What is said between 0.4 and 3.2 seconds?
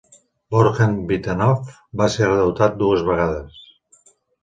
Borjan Vitanov va ser derrotat dues